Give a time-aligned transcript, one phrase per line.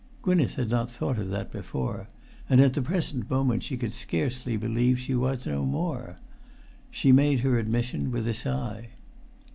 [0.23, 2.07] Gwynneth had not thought of that before,
[2.49, 6.17] and at the present moment she could scarcely believe she was no more.
[6.89, 8.87] She made her admission with a sigh.